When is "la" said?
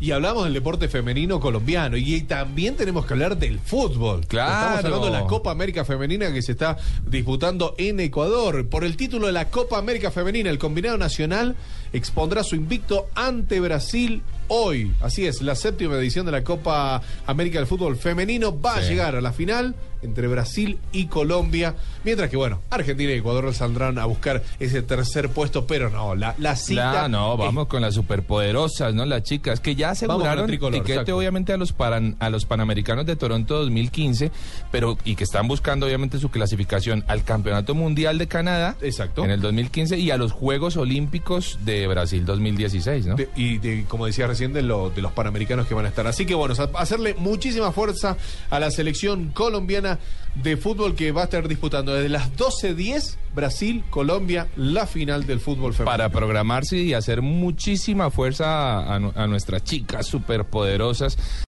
5.12-5.26, 9.34-9.50, 15.42-15.54, 16.32-16.44, 19.20-19.32, 26.14-26.34, 26.38-26.56, 48.60-48.70, 54.56-54.86